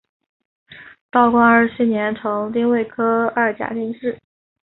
[1.11, 4.19] 道光二十七年成丁未科二甲进士。